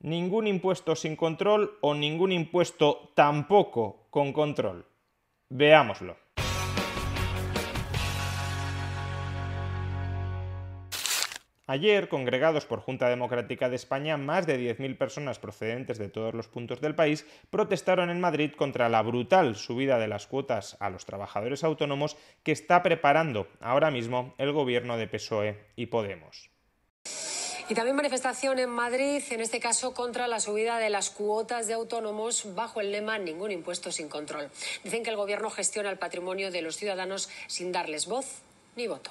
[0.00, 4.86] Ningún impuesto sin control o ningún impuesto tampoco con control.
[5.48, 6.16] Veámoslo.
[11.68, 16.46] Ayer, congregados por Junta Democrática de España, más de 10.000 personas procedentes de todos los
[16.46, 21.06] puntos del país protestaron en Madrid contra la brutal subida de las cuotas a los
[21.06, 26.55] trabajadores autónomos que está preparando ahora mismo el gobierno de PSOE y Podemos.
[27.68, 31.74] Y también manifestación en Madrid, en este caso contra la subida de las cuotas de
[31.74, 34.50] autónomos bajo el lema Ningún impuesto sin control.
[34.84, 38.26] Dicen que el gobierno gestiona el patrimonio de los ciudadanos sin darles voz
[38.76, 39.10] ni voto.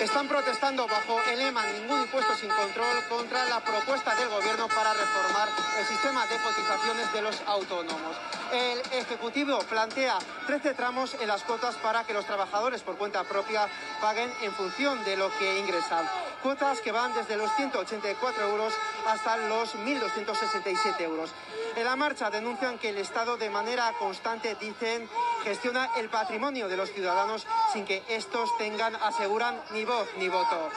[0.00, 4.94] Están protestando bajo el lema Ningún impuesto sin control contra la propuesta del Gobierno para
[4.94, 8.16] reformar el sistema de cotizaciones de los autónomos.
[8.50, 13.68] El Ejecutivo plantea 13 tramos en las cuotas para que los trabajadores por cuenta propia
[14.00, 16.08] paguen en función de lo que ingresan.
[16.42, 18.72] Cuotas que van desde los 184 euros
[19.06, 21.34] hasta los 1.267 euros.
[21.76, 25.08] En la marcha denuncian que el Estado de manera constante, dicen,
[25.44, 30.70] gestiona el patrimonio de los ciudadanos sin que estos tengan, aseguran, ni voz ni voto.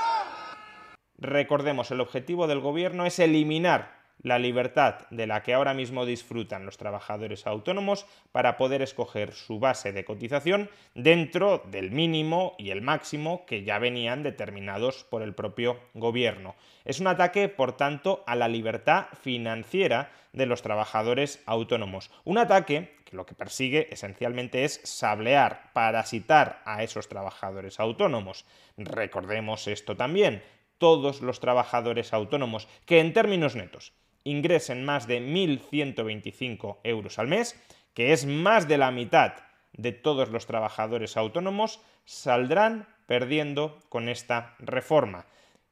[1.18, 6.66] Recordemos, el objetivo del gobierno es eliminar la libertad de la que ahora mismo disfrutan
[6.66, 12.82] los trabajadores autónomos para poder escoger su base de cotización dentro del mínimo y el
[12.82, 16.56] máximo que ya venían determinados por el propio gobierno.
[16.86, 22.10] Es un ataque, por tanto, a la libertad financiera de los trabajadores autónomos.
[22.24, 28.46] Un ataque que lo que persigue esencialmente es sablear, parasitar a esos trabajadores autónomos.
[28.78, 30.42] Recordemos esto también,
[30.78, 37.60] todos los trabajadores autónomos que en términos netos ingresen más de 1.125 euros al mes,
[37.94, 39.34] que es más de la mitad
[39.74, 45.26] de todos los trabajadores autónomos, saldrán perdiendo con esta reforma.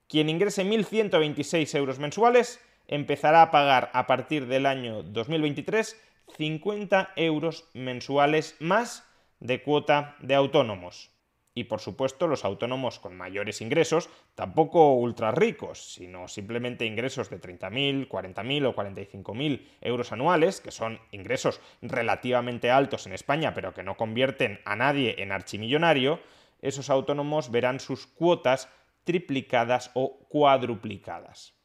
[0.07, 5.99] Quien ingrese 1.126 euros mensuales empezará a pagar a partir del año 2023
[6.37, 9.07] 50 euros mensuales más
[9.39, 11.11] de cuota de autónomos
[11.53, 17.41] y por supuesto los autónomos con mayores ingresos, tampoco ultra ricos, sino simplemente ingresos de
[17.41, 23.83] 30.000, 40.000 o 45.000 euros anuales, que son ingresos relativamente altos en España, pero que
[23.83, 26.19] no convierten a nadie en archimillonario,
[26.61, 28.69] esos autónomos verán sus cuotas
[29.03, 31.60] triplicadas o cuadruplicadas.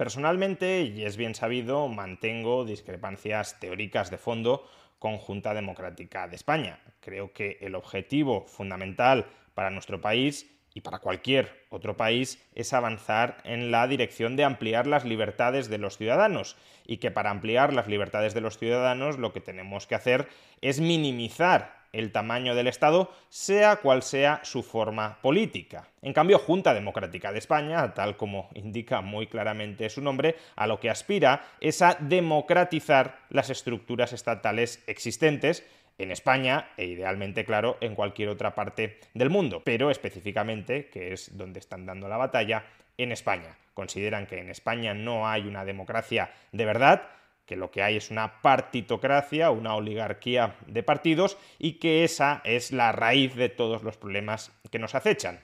[0.00, 4.66] Personalmente, y es bien sabido, mantengo discrepancias teóricas de fondo
[4.98, 6.80] con Junta Democrática de España.
[7.00, 13.42] Creo que el objetivo fundamental para nuestro país y para cualquier otro país es avanzar
[13.44, 16.56] en la dirección de ampliar las libertades de los ciudadanos
[16.86, 20.28] y que para ampliar las libertades de los ciudadanos lo que tenemos que hacer
[20.62, 25.88] es minimizar el tamaño del Estado, sea cual sea su forma política.
[26.02, 30.80] En cambio, Junta Democrática de España, tal como indica muy claramente su nombre, a lo
[30.80, 35.66] que aspira es a democratizar las estructuras estatales existentes
[35.98, 41.36] en España e idealmente, claro, en cualquier otra parte del mundo, pero específicamente, que es
[41.36, 42.64] donde están dando la batalla,
[42.96, 43.56] en España.
[43.74, 47.02] Consideran que en España no hay una democracia de verdad,
[47.50, 52.70] que lo que hay es una partitocracia, una oligarquía de partidos y que esa es
[52.70, 55.40] la raíz de todos los problemas que nos acechan.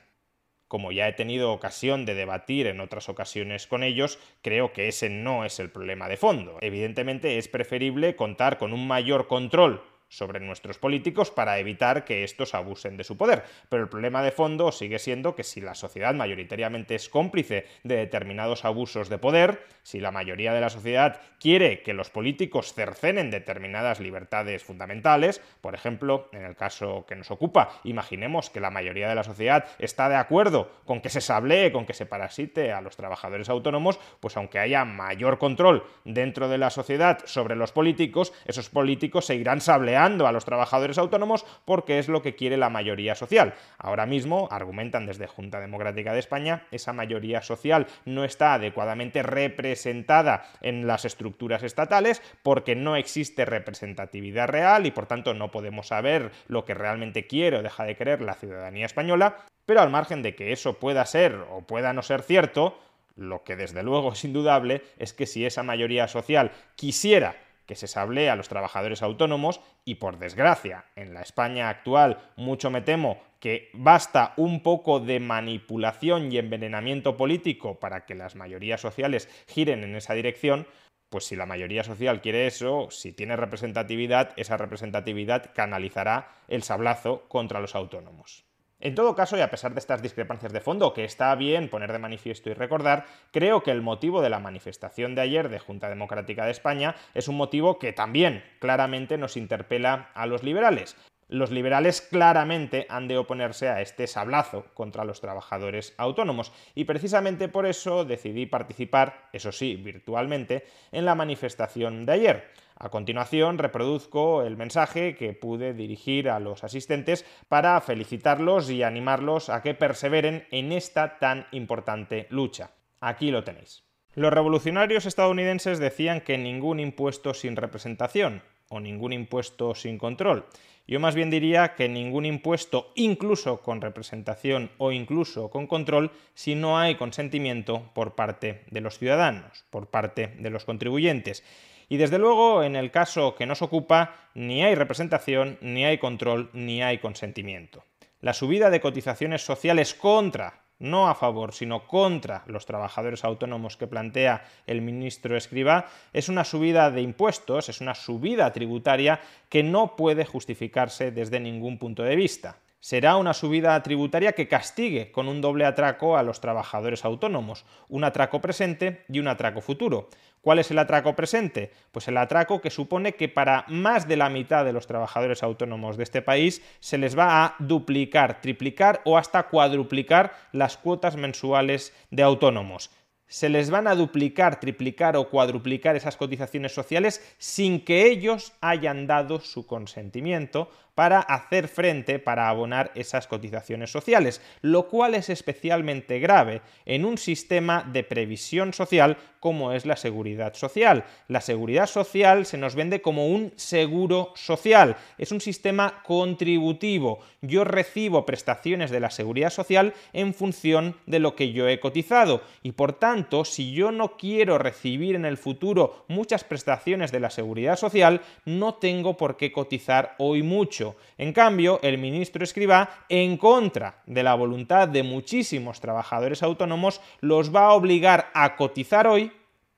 [0.69, 5.11] Como ya he tenido ocasión de debatir en otras ocasiones con ellos, creo que ese
[5.11, 6.59] no es el problema de fondo.
[6.61, 12.55] Evidentemente es preferible contar con un mayor control sobre nuestros políticos para evitar que estos
[12.55, 13.45] abusen de su poder.
[13.69, 17.97] Pero el problema de fondo sigue siendo que si la sociedad mayoritariamente es cómplice de
[17.97, 23.31] determinados abusos de poder, si la mayoría de la sociedad quiere que los políticos cercenen
[23.31, 29.09] determinadas libertades fundamentales, por ejemplo, en el caso que nos ocupa, imaginemos que la mayoría
[29.09, 32.81] de la sociedad está de acuerdo con que se sablee, con que se parasite a
[32.81, 38.33] los trabajadores autónomos, pues aunque haya mayor control dentro de la sociedad sobre los políticos,
[38.47, 43.15] esos políticos seguirán sableando a los trabajadores autónomos porque es lo que quiere la mayoría
[43.15, 43.55] social.
[43.79, 50.45] Ahora mismo, argumentan desde Junta Democrática de España, esa mayoría social no está adecuadamente representada
[50.61, 56.31] en las estructuras estatales porque no existe representatividad real y por tanto no podemos saber
[56.49, 60.35] lo que realmente quiere o deja de querer la ciudadanía española Pero al margen de
[60.35, 62.79] que eso pueda ser o pueda no ser cierto,
[63.17, 67.35] lo que desde luego es indudable es que si esa mayoría social quisiera
[67.67, 72.71] que se sablea a los trabajadores autónomos y por desgracia en la España actual mucho
[72.71, 78.81] me temo que basta un poco de manipulación y envenenamiento político para que las mayorías
[78.81, 80.67] sociales giren en esa dirección,
[81.11, 87.29] pues si la mayoría social quiere eso, si tiene representatividad, esa representatividad canalizará el sablazo
[87.29, 88.45] contra los autónomos.
[88.79, 91.93] En todo caso, y a pesar de estas discrepancias de fondo, que está bien poner
[91.93, 95.89] de manifiesto y recordar, creo que el motivo de la manifestación de ayer de Junta
[95.89, 100.95] Democrática de España es un motivo que también claramente nos interpela a los liberales.
[101.29, 107.49] Los liberales claramente han de oponerse a este sablazo contra los trabajadores autónomos y precisamente
[107.49, 112.66] por eso decidí participar, eso sí, virtualmente, en la manifestación de ayer.
[112.79, 119.49] A continuación reproduzco el mensaje que pude dirigir a los asistentes para felicitarlos y animarlos
[119.49, 122.73] a que perseveren en esta tan importante lucha.
[123.01, 123.83] Aquí lo tenéis.
[124.15, 130.47] Los revolucionarios estadounidenses decían que ningún impuesto sin representación o ningún impuesto sin control.
[130.87, 136.55] Yo más bien diría que ningún impuesto, incluso con representación o incluso con control, si
[136.55, 141.43] no hay consentimiento por parte de los ciudadanos, por parte de los contribuyentes.
[141.89, 146.51] Y desde luego, en el caso que nos ocupa, ni hay representación, ni hay control,
[146.53, 147.85] ni hay consentimiento.
[148.21, 153.87] La subida de cotizaciones sociales contra, no a favor, sino contra los trabajadores autónomos que
[153.87, 159.95] plantea el ministro Escriba, es una subida de impuestos, es una subida tributaria que no
[159.95, 165.41] puede justificarse desde ningún punto de vista será una subida tributaria que castigue con un
[165.41, 170.09] doble atraco a los trabajadores autónomos, un atraco presente y un atraco futuro.
[170.41, 171.73] ¿Cuál es el atraco presente?
[171.91, 175.97] Pues el atraco que supone que para más de la mitad de los trabajadores autónomos
[175.97, 181.93] de este país se les va a duplicar, triplicar o hasta cuadruplicar las cuotas mensuales
[182.13, 182.91] de autónomos
[183.29, 189.09] se les van a duplicar, triplicar o cuadruplicar esas cotizaciones sociales sin que ellos hayan
[189.09, 196.19] dado su consentimiento para hacer frente, para abonar esas cotizaciones sociales, lo cual es especialmente
[196.21, 201.05] grave en un sistema de previsión social como es la seguridad social.
[201.29, 207.21] La seguridad social se nos vende como un seguro social, es un sistema contributivo.
[207.43, 212.41] Yo recibo prestaciones de la seguridad social en función de lo que yo he cotizado
[212.63, 217.31] y por tanto, si yo no quiero recibir en el futuro muchas prestaciones de la
[217.31, 220.86] seguridad social, no tengo por qué cotizar hoy mucho
[221.19, 227.55] en cambio, el ministro Escribá, en contra de la voluntad de muchísimos trabajadores autónomos, los
[227.55, 229.33] va a obligar a cotizar hoy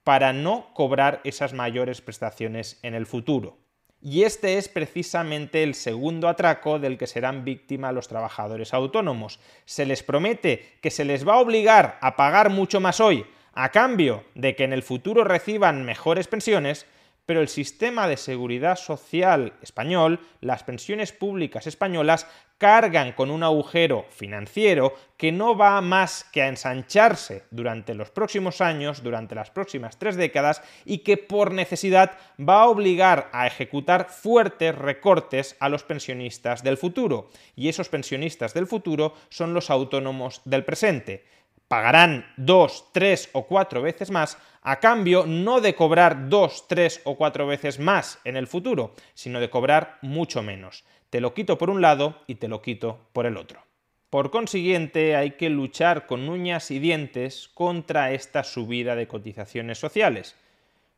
[0.05, 3.58] para no cobrar esas mayores prestaciones en el futuro.
[4.00, 9.40] Y este es precisamente el segundo atraco del que serán víctimas los trabajadores autónomos.
[9.64, 13.70] Se les promete que se les va a obligar a pagar mucho más hoy, a
[13.70, 16.87] cambio de que en el futuro reciban mejores pensiones,
[17.28, 22.26] pero el sistema de seguridad social español, las pensiones públicas españolas,
[22.56, 28.62] cargan con un agujero financiero que no va más que a ensancharse durante los próximos
[28.62, 34.08] años, durante las próximas tres décadas, y que por necesidad va a obligar a ejecutar
[34.08, 37.28] fuertes recortes a los pensionistas del futuro.
[37.54, 41.26] Y esos pensionistas del futuro son los autónomos del presente
[41.69, 47.17] pagarán dos, tres o cuatro veces más a cambio no de cobrar dos, tres o
[47.17, 50.84] cuatro veces más en el futuro, sino de cobrar mucho menos.
[51.10, 53.63] Te lo quito por un lado y te lo quito por el otro.
[54.10, 60.34] Por consiguiente, hay que luchar con uñas y dientes contra esta subida de cotizaciones sociales.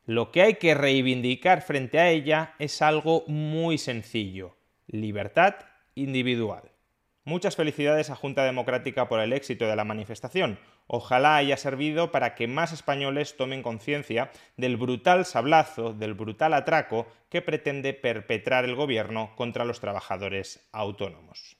[0.06, 5.54] Lo que hay que reivindicar frente a ella es algo muy sencillo, libertad
[5.94, 6.69] individual.
[7.30, 10.58] Muchas felicidades a Junta Democrática por el éxito de la manifestación.
[10.88, 17.06] Ojalá haya servido para que más españoles tomen conciencia del brutal sablazo, del brutal atraco
[17.28, 21.59] que pretende perpetrar el gobierno contra los trabajadores autónomos.